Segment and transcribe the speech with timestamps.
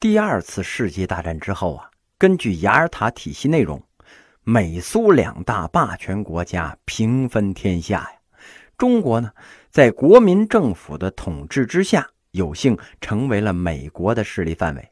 [0.00, 3.82] 第二次世界大战之后啊，根据雅尔塔体系内容，
[4.44, 8.12] 美苏两大霸权国家平分天下呀。
[8.76, 9.32] 中国呢，
[9.70, 14.88] 在国民政府的统治之下，有幸成为了美国的势力范围。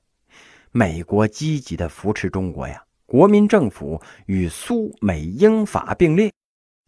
[0.72, 6.32] 美国积极的扶持中国呀，国民政府与苏美英法并列，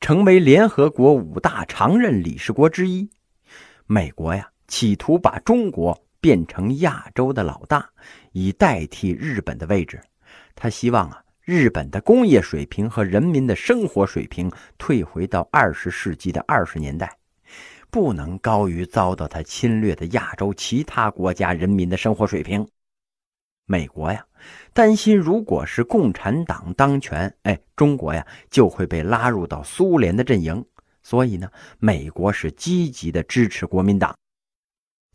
[0.00, 3.08] 成为联合国五大常任理事国之一。
[3.86, 5.96] 美国呀，企图把中国。
[6.20, 7.88] 变成亚洲的老大，
[8.32, 10.00] 以代替日本的位置。
[10.54, 17.16] 他希望啊，日本的工业水平和人民的生活水平退回到二十世纪的二十年代，
[17.90, 22.66] 不能高于遭到他侵略的亚洲其他国家人民的生活水平。
[23.66, 24.24] 美国呀，
[24.72, 30.64] 担心如果是共产党当权，哎，中国呀就会被拉入到苏联的阵营。
[31.02, 34.16] 所以呢，美国是积极的支持国民党。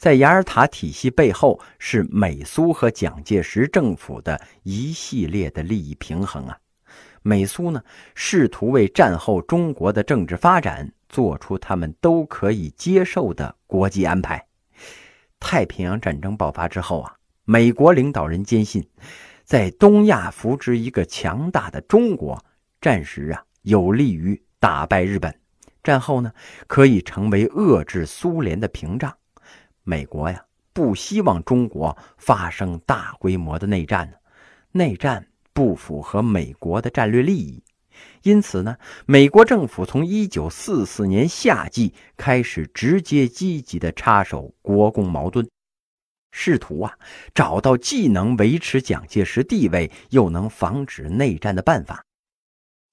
[0.04, 6.58] 在雅尔塔体系背后，是美苏和蒋介石政府的一系列的利益平衡啊。
[7.22, 7.82] 美苏呢，
[8.14, 14.46] 试图为战后中国的政治发展做出他们都可以接受的国际安排。
[15.40, 18.86] 太平洋战争爆发之后啊，美国领导人坚信，
[19.46, 22.44] 在东亚扶植一个强大的中国，
[22.82, 25.34] 战时啊有利于打败日本，
[25.82, 26.34] 战后呢
[26.68, 29.16] 可以成为遏制苏联的屏障。
[29.84, 34.18] 美国呀，不希望中国发生大规模的内战呢，
[34.72, 37.62] 内战不符合美国的战略利益，
[38.24, 45.48] 因此呢，美国政府从一九四四年夏季开始直接积极的插手国共矛盾，
[46.32, 46.98] 试图啊
[47.34, 52.04] 找到既能维持蒋介石地位，又能防止内战的办法，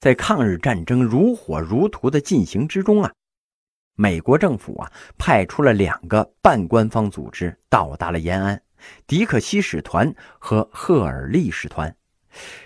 [0.01, 3.13] 在抗日战争如火如荼的进行之中啊。
[4.01, 8.59] 美国政府啊，派出了两个半官方组织到达了延安，
[9.07, 11.95] 迪克西使团和赫尔利使团。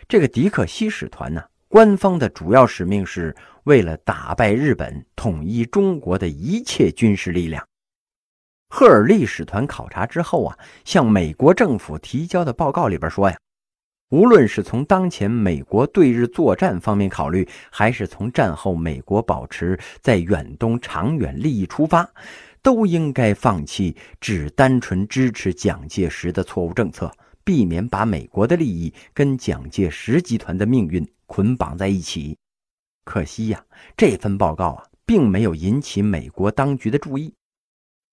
[0.06, 3.34] 这个迪克西使团呢，官方的主要使命是
[3.64, 7.66] 为了打败日本、统一中国的一切军事力量。
[8.68, 13.36] 赫尔利使团考察之后啊，向美国政府提交的报告里边说呀。
[14.14, 22.08] 无论是从当前美国对日作战方面考虑，还是从战后美国保持在远东长远利益出发，
[22.62, 27.10] 都应该放弃只单纯支持蒋介石的错误政策，
[27.42, 32.38] 避免把美国的利益跟蒋介石集团的命运捆绑在一起。
[33.04, 33.64] 可惜呀，
[33.96, 37.34] 这份报告啊，并没有引起美国当局的注意。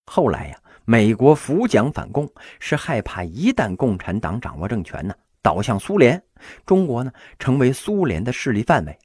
[0.07, 2.27] 后来呀，美国扶蒋反共，
[2.59, 5.13] 是害怕一旦共产党掌握政权呢。
[5.41, 6.21] 倒向苏联，
[6.65, 8.97] 中国呢成为苏联的势力范围。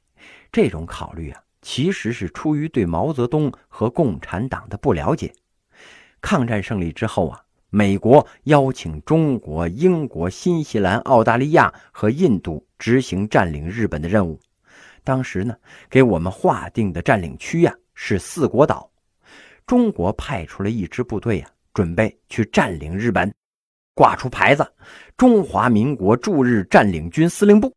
[0.51, 5.33] 这种考虑啊，其实是出于对毛泽东和共产党的不了解。
[6.21, 14.39] 抗战胜利之后啊，美国邀请中国、英国、新西兰、澳大利亚和印度执行占领日本的任务。
[15.03, 15.55] 当时呢，
[15.89, 18.89] 给我们划定的占领区呀是四国岛。
[19.65, 23.33] 中国派出了一支部队啊，准备去占领日本。
[23.97, 24.63] 挂出牌子，
[25.17, 27.75] 中华民国驻日占领军司令部。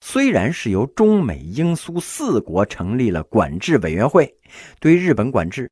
[0.00, 4.32] 虽然是由中美英苏四国成立了管制委员会，
[4.78, 5.68] 对日本管制，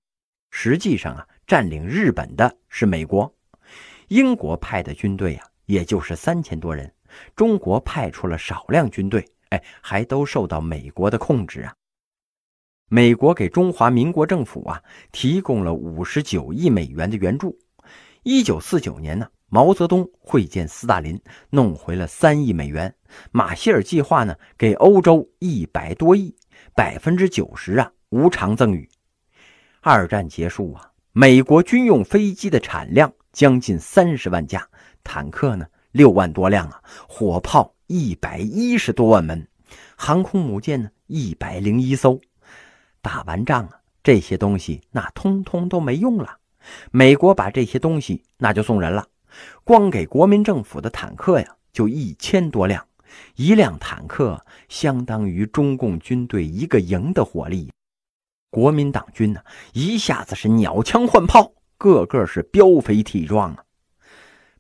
[0.50, 3.32] 实际上啊，占领日本的是美国。
[4.08, 6.92] 英国派的军队啊，也就是三千多人，
[7.36, 11.72] 中国派出了少量军队，哎，还都受到美国的控制啊。
[12.88, 17.56] 美国给中华民国政府啊，提供了五十九亿美元的援助。
[18.24, 19.28] 一九四九年呢。
[19.54, 21.20] 毛泽东会见斯大林，
[21.50, 22.94] 弄回了三亿美元。
[23.32, 26.34] 马歇尔计划呢，给欧洲一百多亿，
[26.74, 28.88] 百分之九十啊无偿赠与。
[29.82, 34.66] 二战结束啊，美国军用飞机的产量将近三十万架，
[35.04, 39.46] 坦克呢六万多辆啊，火炮一百一十多万门，
[39.96, 42.18] 航空母舰呢一百零一艘。
[43.02, 46.38] 打完仗啊，这些东西那通通都没用了。
[46.90, 49.08] 美国把这些东西那就送人了。
[49.64, 52.86] 光给国民政府的坦克呀，就一千多辆，
[53.36, 57.70] 一辆坦克相当于中共军队一个营的火力。
[58.50, 59.40] 国民党军呢，
[59.72, 63.64] 一下子是鸟枪换炮，个个是膘肥体壮啊。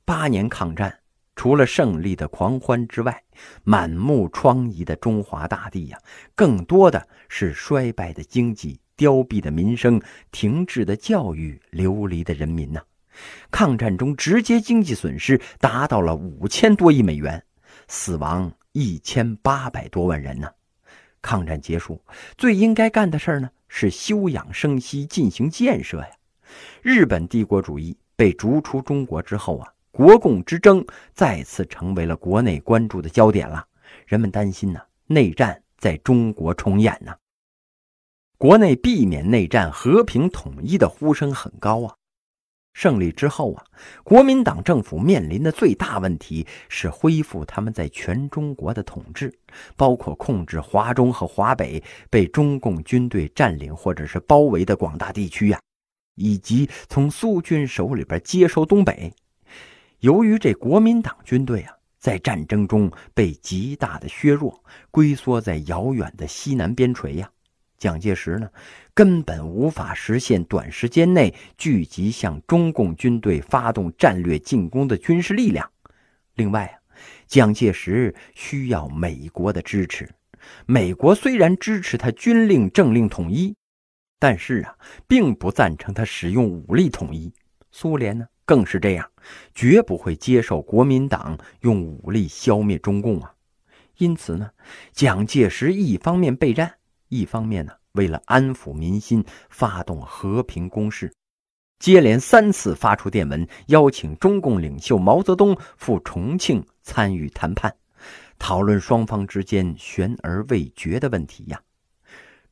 [0.04, 1.00] 八年抗战，
[1.36, 3.22] 除了胜利的狂欢之外，
[3.64, 5.98] 满目疮痍的中华大地呀，
[6.34, 12.80] 更多的是衰败的经济、凋敝的民生、停滞的教育、流离的人民呐。
[13.50, 17.44] 抗战中直接经济损失达到了五千多亿美元，
[17.88, 20.50] 死亡一千八百多万人呢。
[21.20, 22.02] 抗战结束，
[22.36, 26.10] 最应该干的事儿呢是休养生息，进行建设呀。
[26.82, 33.64] 日本帝国主义被逐出中国之后啊，国共之争再次成为了国内关注的焦点了。
[34.06, 37.14] 人们担心呢，内战在中国重演呢。
[38.36, 41.94] 国内避免内战、和平统一的呼声很高啊。
[42.72, 43.64] 胜利之后啊，
[44.02, 49.32] 国民党政府面临的最大问题是恢复他们在全中国的统治，
[49.76, 55.60] 包括控制华中和华北被中共军队占领或者是包围的广大地区呀，
[56.14, 59.12] 以及从苏军手里边接收东北。
[60.00, 67.30] 由于这国民党军队啊，在战争中被极大的削弱，龟缩在遥远的西南边陲呀，
[67.82, 68.48] 蒋介石呢，
[68.94, 75.68] 根本无法实现短时间内聚集向中共军队发动战略进攻的军事力量。
[76.36, 76.78] 另外啊，
[77.26, 80.08] 蒋介石需要美国的支持。
[80.64, 83.52] 美国虽然支持他军令政令统一，
[84.20, 84.76] 但是啊，
[85.08, 87.32] 并不赞成他使用武力统一。
[87.72, 88.28] 苏联呢？
[88.44, 89.10] 更是这样，
[89.56, 93.34] 绝不会接受国民党用武力消灭中共啊！
[93.96, 94.50] 因此呢，
[94.92, 96.74] 蒋介石一方面备战，
[97.12, 101.12] 一方面呢，为了安抚民心，发动和平攻势，
[101.78, 107.76] 接连三次发出电文，邀请中共领袖毛泽东赴重庆参与谈判，
[108.38, 111.60] 讨论双方之间悬而未决的问题呀。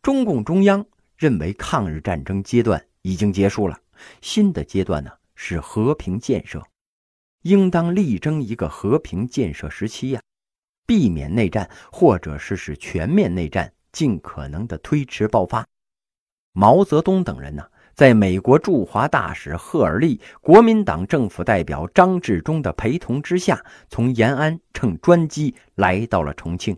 [0.03, 0.85] 中共中央
[1.17, 3.81] 认为，抗日战争阶段已经结束了，
[4.21, 5.11] 新的阶段呢？
[5.43, 6.63] 是和平建设，
[7.45, 10.21] 应当力争一个和平建设时期呀，
[10.87, 15.67] 避免内战，或者是使全面内战尽可能的推迟爆发。
[16.53, 17.65] 毛泽东等人呢，
[17.95, 26.77] 在美国驻华大使赫尔利、国民党政府代表张治中的陪同之下，从延安乘专机来到了重庆。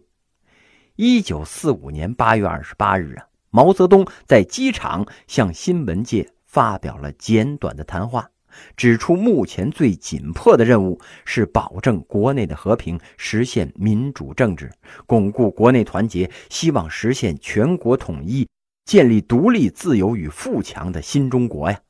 [0.96, 8.31] 一九四五年八月二十八日啊，毛泽东在机场向新闻界发表了简短的谈话。
[8.76, 14.70] 指出，目前最紧迫的任务是保证国内的和平，实现民主政治，
[15.06, 18.48] 巩固国内团结，希望实现全国统一，
[18.84, 21.80] 建立独立、自由与富强的新中国呀！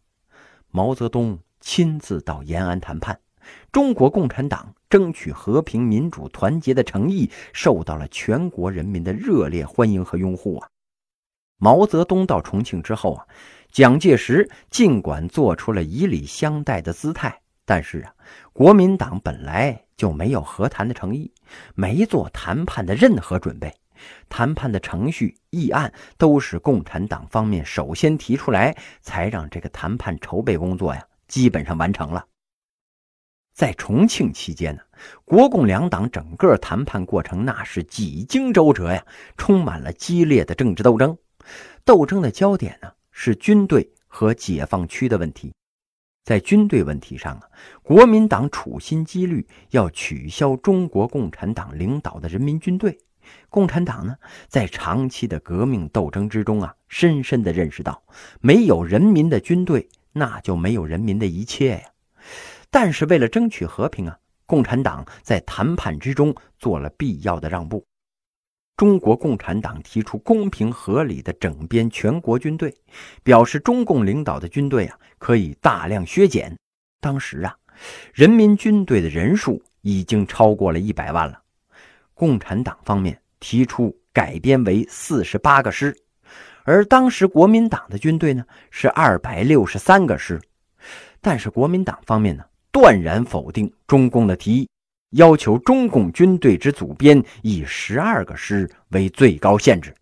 [0.70, 3.18] 毛泽东亲自到延安谈判，
[3.70, 10.68] 中国共产党争取和平、民主、团结的诚意受到了全国人民的热烈欢迎和拥护啊！
[11.58, 13.26] 毛泽东到重庆之后啊。
[13.72, 18.12] 蒋介石尽管做出了以礼相待的姿态，但是啊，
[18.52, 21.32] 国民党本来就没有和谈的诚意，
[21.74, 23.74] 没做谈判的任何准备。
[24.28, 32.26] 谈判的程序、议案都是共产党方面首先提出来，才让这个谈判筹备工作呀基本上完成了。
[33.54, 34.82] 在重庆期间呢，
[35.24, 39.02] 国共两党整个谈判过程那是几经周折呀，
[39.38, 41.16] 充满了激烈的政治斗争，
[41.86, 42.92] 斗争的焦点呢。
[43.12, 45.54] 是军队和解放区的问题，
[46.24, 47.42] 在军队问题上啊，
[47.82, 52.98] 国民党处心积虑要取消中国共产党领导的人民军队。
[53.48, 54.16] 共产党呢，
[54.48, 58.02] 在长期的革命斗争之中啊，深深的认识到，
[58.40, 61.82] 没有人民的军队，那就没有人民的一切呀。
[62.70, 67.86] 但是为了争取和平啊，共产党在谈判之中做了必要的让步。
[68.76, 72.74] 中国共产党提出公平合理的整编全国军队，
[73.22, 76.56] 表示中共领导的军队啊可以大量削减。
[77.00, 77.54] 当时啊，
[78.12, 81.40] 人民军队的人数已经超过了一百万了。
[82.14, 85.96] 共产党方面提出改编为四十八个师，
[86.64, 90.40] 而当时国民党的军队呢是二百六十三个师。
[91.20, 94.68] 但是国民党方面呢断然否定中共的提议。
[95.12, 99.94] 要求中共军队之组编以十二个师为最高限制，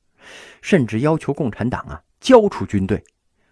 [0.63, 3.03] 甚至要求共产党啊交出军队。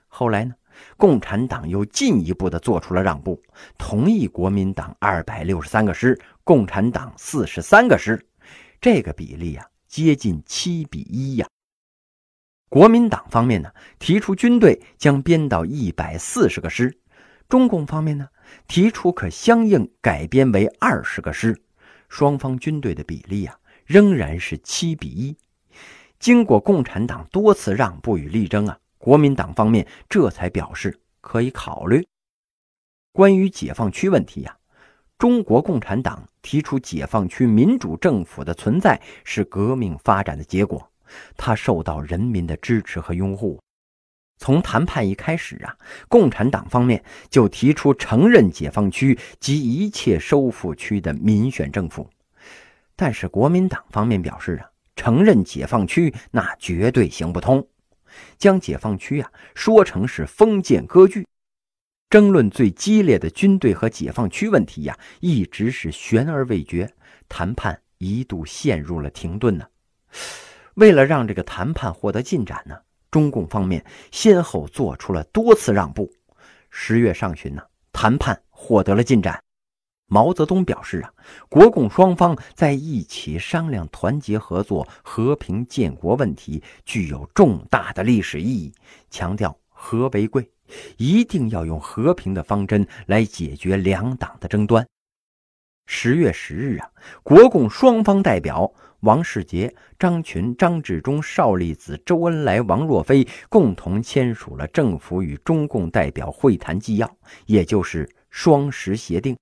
[0.07, 0.55] 后来呢，
[0.97, 3.41] 共产党又进一步的做出了让步，
[3.77, 8.25] 同意国民党二百六十三个师，共产党四十三个师，
[8.81, 11.47] 这个比例啊接近七比一呀。
[12.69, 16.97] 国民党方面呢提出军队将编到一百四十个师，
[17.49, 18.29] 中共方面呢？
[18.67, 21.61] 提出可相应改编为二十个师，
[22.09, 25.37] 双方军队的比例啊仍然是七比一。
[26.19, 32.07] 经过共产党多次让步与力争啊，国民党方面这才表示可以考虑。
[33.13, 34.57] 关于解放区问题呀，
[35.17, 40.91] 中国共产党提出解放区民主政府的存在是革命发展的结果，
[41.37, 43.61] 它受到人民的支持和拥护。
[44.39, 45.77] 从谈判一开始啊，
[46.09, 52.09] 共产党方面就提出承认解放区及一切收复区的民选政府，
[52.97, 57.67] 但是国民党方面表示啊，承认解放区那绝对行不通，
[58.39, 61.27] 将解放区啊说成是封建割据。
[62.09, 66.91] 争论最激烈的军队和解放区问题呀，一直是悬而未决，
[67.29, 69.67] 谈判一度陷入了停顿呢。
[70.75, 72.79] 为了让这个谈判获得进展呢，
[73.11, 76.11] 中共方面先后做出了多次让步。
[76.71, 77.63] 十月上旬呢，
[77.93, 79.43] 谈判获得了进展。
[80.11, 81.13] 毛泽东表示啊，
[81.51, 88.73] 国共双方在一起商量团结合作、和平建国问题，具有重大的历史意义，
[89.11, 90.51] 强调和为贵，
[90.97, 94.87] 一定要用和平的方针来解决两党的争端。
[95.85, 96.91] 十月十日啊，
[97.23, 109.37] 国共双方代表王世杰、张群、张治中、邵力子、周恩来、王若飞共同签署了政府与中共代表会谈纪要，也就是双十协定。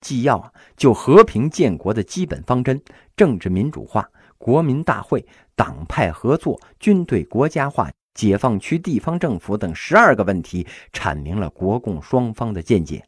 [0.00, 2.80] 纪要啊，就和平建国的基本方针、
[3.14, 5.22] 政治民主化、国民大会、
[5.54, 13.04] 党派合作、军队国家化、解放区地方政府等十二个问题，阐明了国共双方的见解。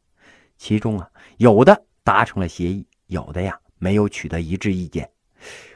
[0.58, 1.08] 其中啊，
[1.38, 5.10] 有的达成了协议，有的呀没有取得一致意见。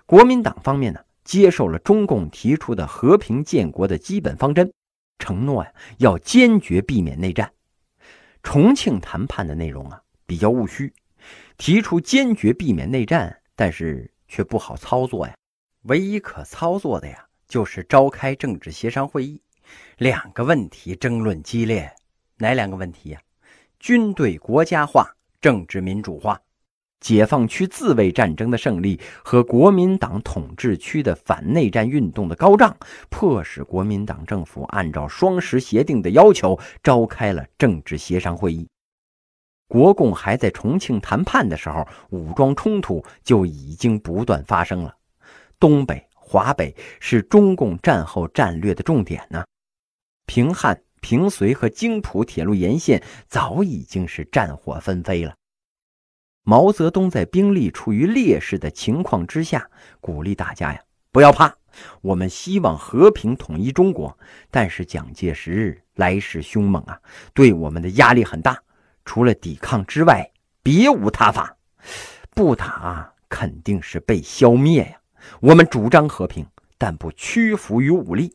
[0.07, 4.73] 国民党方面呢，接受了中共提出的和平建国的基本方针，
[5.19, 7.51] 承诺呀要坚决避免内战。
[8.41, 10.93] 重庆谈判的内容啊，比较务虚。
[11.59, 15.35] 提出坚决避免内战，但是却不好操作呀。
[15.83, 19.43] 唯一可操作的呀，就是召开政治协商会议。
[19.99, 21.93] 两个问题争论激烈，
[22.37, 23.21] 哪两个问题呀？
[23.81, 25.11] 军队国家化、
[25.41, 26.41] 政治民主化、
[27.07, 32.77] 解放区自卫战争的胜利和国民党统治区的反内战运动的高涨，
[33.11, 38.67] 迫使国民党政府按照双十协定的要求，召开了政治协商会议。
[39.69, 44.93] 国共还在重庆谈判的时候，武装冲突就已经不断发生了。
[45.61, 49.45] 东北、华北是中共战后战略的重点呢。
[50.27, 55.37] 平汉、平绥和京浦铁路沿线早已经是战火纷飞了。
[56.49, 59.69] 毛泽东在兵力处于劣势的情况之下，
[60.01, 61.53] 鼓励大家呀，不要怕，
[62.03, 64.17] 我们希望和平统一中国。
[64.49, 67.01] 但是蒋介石来势凶猛啊，
[67.35, 68.57] 对我们的压力很大。
[69.05, 70.31] 除了抵抗之外，
[70.63, 71.57] 别无他法。
[72.31, 75.01] 不打，肯定是被消灭呀。
[75.41, 76.47] 我们主张和平，
[76.79, 78.33] 但不屈服于武力。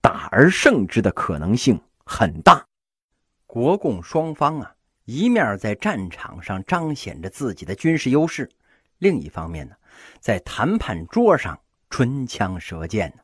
[0.00, 2.64] 打而胜之的可能性很大。
[3.44, 4.72] 国共双方啊，
[5.10, 8.46] 一面在战场上彰显着自己的军事优势，
[8.98, 9.74] 另一方面呢，
[10.20, 13.22] 在谈判桌上唇枪舌剑呢。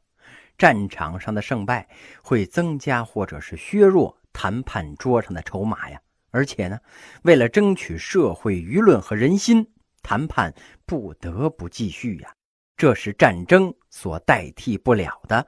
[0.57, 1.87] 战场上的胜败
[2.23, 6.01] 会增加或者是削弱谈判桌上的筹码呀。
[6.31, 6.79] 而且呢，
[7.21, 9.71] 为了争取社会舆论和人心，
[10.03, 10.55] 谈判
[10.87, 12.35] 不得不继续呀。
[12.79, 15.47] 这是战争所代替不了的。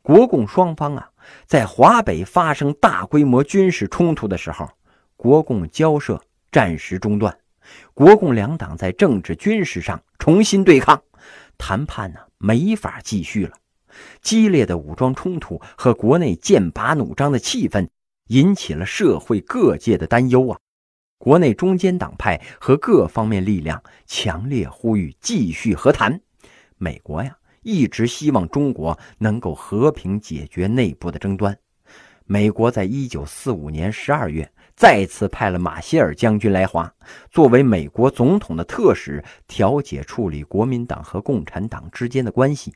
[0.00, 1.10] 国共双方啊，
[1.44, 4.66] 在华北发生大规模军事冲突的时候，
[5.24, 7.34] 国共交涉暂时中断，
[7.94, 11.02] 国共两党在政治军事上重新对抗，
[11.56, 13.56] 谈判呢没法继续了。
[14.20, 17.88] 激烈的武装冲突和国内剑拔弩张的气氛。
[18.28, 20.58] 引起了社会各界的担忧啊！
[21.16, 26.20] 国内中间党派和各方面力量强烈呼吁继续和谈。
[26.76, 31.56] 美国呀，一直希望中国能够和平解决内部的争端。
[32.26, 36.92] 美国在一九四五年十二月再次派了马歇尔将军来华，
[37.30, 42.74] 作为美国总统的特使，调解处理国民党和共产党之间的关系。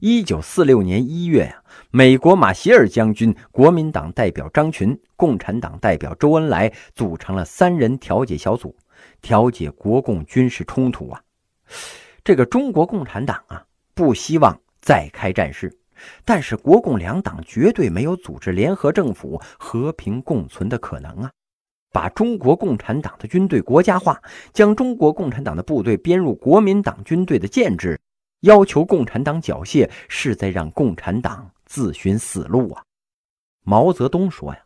[0.00, 8.76] 一九四六年一月呀，美国马歇尔将军、国民党代表张群、共产党代表周恩来组成了三人调解小组，
[9.22, 11.22] 调解国共军事冲突啊。
[12.24, 13.64] 这个中国共产党啊，
[13.94, 15.72] 不希望再开战事，
[16.24, 21.30] 但是国共两党绝对没有组织联合政府、和平共存的可能啊。
[21.92, 24.20] 把中国共产党的军队国家化，
[24.52, 27.98] 将中国共产党的部队编入国民党军队的建制。
[28.40, 32.82] 要求共产党缴械，是在让共产党自寻死路啊！
[33.62, 34.60] 毛泽东说呀，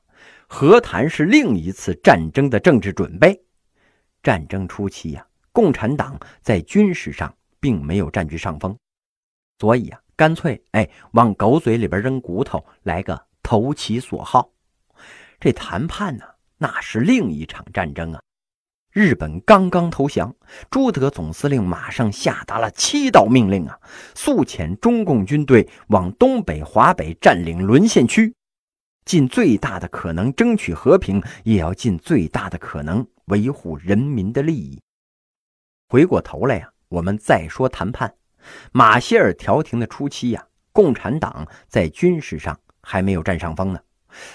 [0.48, 3.40] 和谈是另一次战争的政治准备。
[4.20, 8.76] 战争初期呀，共产党在军事上并没有占据上风，
[9.60, 14.50] 所以啊，干脆哎往狗嘴里边扔骨头，来个投其所好。
[15.38, 16.24] 这谈判呢，
[16.56, 18.20] 那是另一场战争啊！
[18.90, 20.34] 日本刚刚投降，
[20.68, 23.78] 朱德总司令马上下达了七道命令啊，
[24.16, 28.34] 速遣中共军队往东北、华北占领沦陷区，
[29.04, 34.80] 尽最大的可能争取和平，也要尽最大的可能维护人民的利益。
[35.88, 38.17] 回过头来呀，我们再说谈判。
[38.72, 43.80] 马歇尔调停的初期呀，共产党在军事上还没有占上风呢，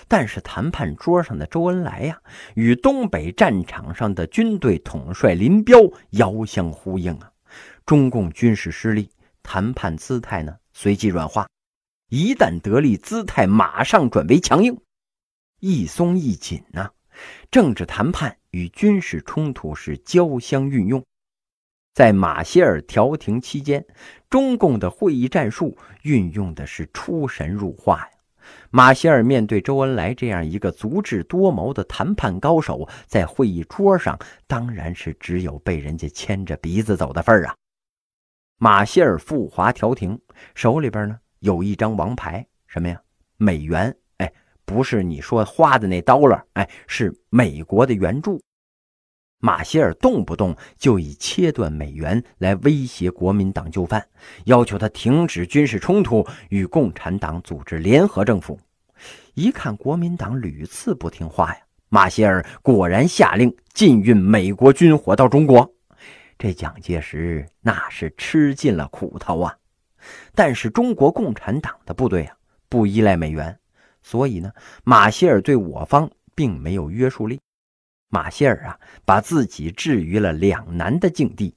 [0.08, 2.22] 但是谈判桌上的周恩来呀，
[2.56, 5.80] 与东北战场上的军队统帅林彪
[6.12, 7.32] 遥相呼应啊！
[7.86, 9.10] 中共军事失利，
[9.42, 11.46] 谈判姿态呢随即软化；
[12.10, 14.78] 一旦得利，姿态马上转为强硬。
[15.60, 16.90] 一松一紧呐，
[17.52, 21.04] 政治谈判与军事冲突是交相运用。
[21.94, 23.86] 在马歇尔调停期间，
[24.28, 28.10] 中共的会议战术运用的是出神入化呀。
[28.72, 37.56] 马歇尔面对周恩来这样一个足智多谋的谈判高手，在会议桌上当然是只有被人家牵着鼻子走的份儿啊。
[38.58, 40.20] 马歇尔赴华调停，
[40.56, 43.00] 手里边呢有一张王牌，什么呀？
[43.38, 44.34] 美元，哎，
[44.66, 48.42] 不是你说花的那刀了，哎，是美国的援助。
[49.46, 54.08] 马歇尔动不动就以切断美元来威胁国民党就范，
[54.46, 58.58] 要求他停止军事冲突，与共产党组织联合政府。
[59.34, 61.60] 一看国民党屡次不听话呀，
[61.90, 65.70] 马歇尔果然下令禁运美国军火到中国。
[66.38, 69.54] 这蒋介石那是吃尽了苦头啊！
[70.34, 72.34] 但是中国共产党的部队啊
[72.70, 73.60] 不依赖美元，
[74.02, 74.50] 所以呢，
[74.86, 77.42] 马歇尔对我方并没有约束力。
[78.14, 81.56] 马歇尔啊，把自己置于了两难的境地。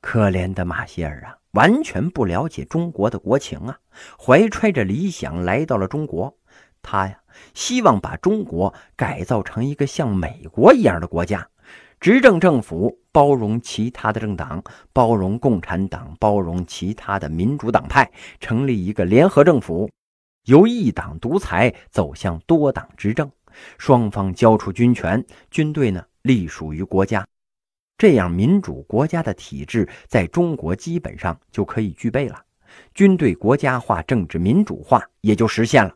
[0.00, 3.78] 可怜的马歇尔啊，完全不了解中国的国情啊，
[4.18, 6.36] 怀揣着理想来到了中国。
[6.82, 7.20] 他呀，
[7.54, 11.48] 希望把中国改造成一个像美国一样的国家，
[12.00, 14.60] 执政政府包容其他的政党，
[14.92, 19.88] 包容共产党，包容其他的民主党派，成立一个联合政府，
[20.46, 23.30] 由一党独裁走向多党执政。
[23.78, 27.26] 双方交出军权，军队呢隶属于国家，
[27.96, 32.42] 这样民主国家的体制在中国基本上就可以具备了，
[32.94, 35.94] 军队国家化、政治民主化也就实现了。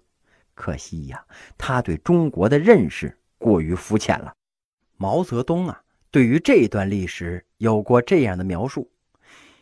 [0.54, 1.25] 可惜呀，
[1.57, 4.33] 他对中国的认识过于肤浅了。
[4.96, 8.90] 毛泽东啊，对于这段历史有过这样的描述：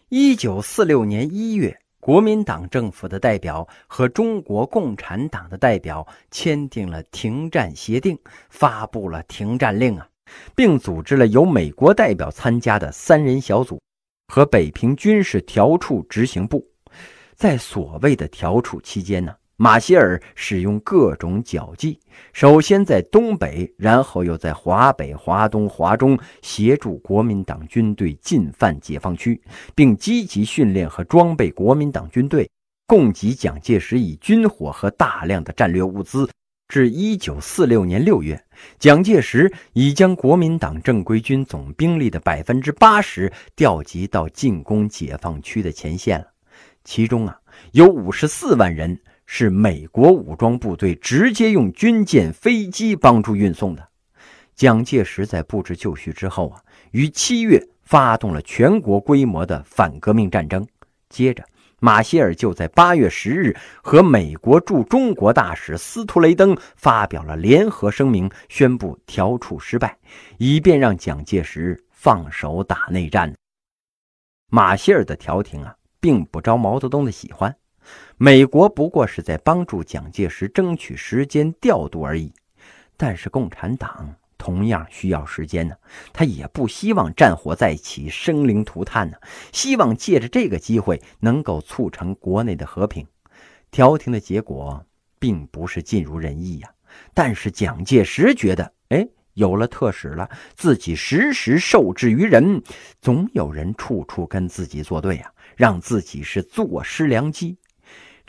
[0.09, 1.81] 一九四六年一月。
[2.01, 10.09] 国民党政府的代表和中国共产党的代表签订了停战协定，发布了停战令啊，
[10.57, 13.79] 并组织了由美国代表参加的三人小组
[14.29, 16.67] 和北平军事调处执行部。
[17.37, 19.35] 在所谓的调处期间呢。
[19.63, 22.01] 马歇尔使用各种脚技，
[22.33, 29.39] 首先在东北，然后又在华北、华东、华中协助国民党军队进犯解放区，
[29.75, 32.51] 并积极训练和装备国民党军队，
[32.87, 36.27] 供给蒋介石以军火和大量的战略物资。
[36.67, 38.43] 至一九四六年六月，
[38.79, 46.29] 蒋介石已将国民党正规军总兵力的百分之八十调集到进攻解放区的前线了，
[46.83, 47.39] 其中啊，
[47.73, 48.99] 有五十四万人。
[49.33, 53.89] 是美国武装部队直接用军舰、飞机帮助运送的。
[54.57, 60.67] 蒋介石在布置就绪之后啊，于七月发动了全国规模的反革命战争。
[61.09, 61.45] 接着，
[61.79, 69.97] 马歇尔就在八月十日和美国驻中国大使斯图雷登发表了联合声明，宣布调处失败，
[70.39, 73.33] 以便让蒋介石放手打内战。
[74.49, 77.55] 马歇尔的调停啊，并不招毛泽东的喜欢。
[78.17, 82.33] 美国不过是在帮助蒋介石争取时间调度而已，
[82.97, 85.75] 但是共产党同样需要时间呢。
[86.13, 89.17] 他也不希望战火再起，生灵涂炭呢。
[89.53, 93.07] 希望借着这个机会能够促成国内的和平。
[93.71, 94.85] 调停的结果
[95.19, 96.71] 并不是尽如人意呀。
[97.15, 102.63] 但是蒋介石觉得，哎，有了特使了，自己时时受制于人，
[103.01, 107.57] 总有人处处跟自己作对啊，让自己是坐失良机。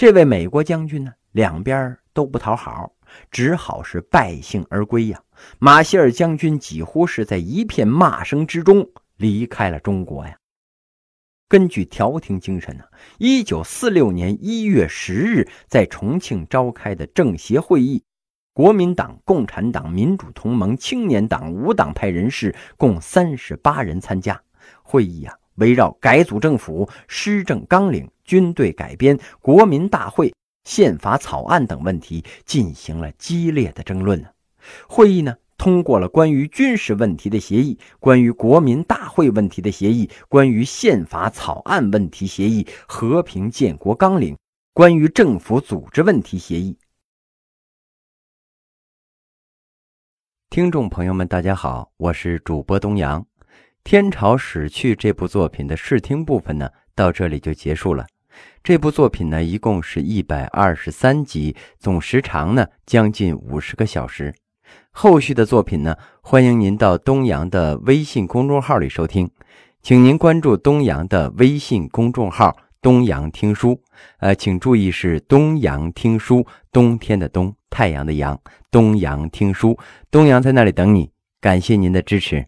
[0.01, 2.91] 这位美国将军呢，两边都不讨好，
[3.29, 5.21] 只好是败兴而归呀。
[5.59, 10.35] 马歇尔将军几乎是在一片骂声之中离开了中国呀。
[11.47, 12.83] 根据调停精神呢，
[13.19, 18.03] 一九四六年一月十日在重庆召开的政协会议，
[18.53, 24.41] 国民党、共产党、民主同盟、青年党五党派人士共三十八人参加
[24.81, 25.35] 会议啊。
[25.55, 34.29] 围绕改组政府、施政纲领、军队改编、国民大会、宪法草案等问题进行了激烈的争论呢。
[34.87, 44.37] 会议呢通过了关于军事问题的协议、关于国民大会问题的协议、关于宪法草案问题协议、和平建国纲领、
[44.71, 46.77] 关于政府组织问题协议。
[50.49, 53.21] 听众朋友们，大家好，我是主播东阳。
[53.83, 58.07] 《天朝史去》这部作品的试听部分呢，到这里就结束了。
[58.63, 64.33] 这部作品呢，一共是一百二十三集，总时长呢将近五十个小时。
[64.91, 69.29] 后续的作品呢，欢迎您到东阳的微信公众号里收听，
[69.81, 73.81] 请您关注东阳的微信公众号“东阳听书”。
[74.19, 78.39] 呃，请注意是“东阳听书”，冬天的冬，太阳的阳，
[78.69, 79.77] 东阳听书，
[80.09, 81.11] 东阳在那里等你。
[81.39, 82.45] 感谢您的支持。